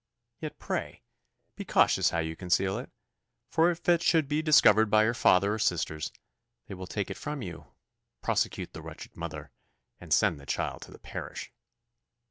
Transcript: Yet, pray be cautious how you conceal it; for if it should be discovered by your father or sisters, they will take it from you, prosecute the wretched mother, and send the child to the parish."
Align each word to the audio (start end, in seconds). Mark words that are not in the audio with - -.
Yet, 0.39 0.57
pray 0.57 1.03
be 1.55 1.63
cautious 1.63 2.09
how 2.09 2.17
you 2.17 2.35
conceal 2.35 2.79
it; 2.79 2.89
for 3.51 3.69
if 3.69 3.87
it 3.87 4.01
should 4.01 4.27
be 4.27 4.41
discovered 4.41 4.89
by 4.89 5.03
your 5.03 5.13
father 5.13 5.53
or 5.53 5.59
sisters, 5.59 6.11
they 6.65 6.73
will 6.73 6.87
take 6.87 7.11
it 7.11 7.17
from 7.17 7.43
you, 7.43 7.67
prosecute 8.19 8.73
the 8.73 8.81
wretched 8.81 9.15
mother, 9.15 9.51
and 9.99 10.11
send 10.11 10.39
the 10.39 10.47
child 10.47 10.81
to 10.81 10.91
the 10.91 10.97
parish." 10.97 11.51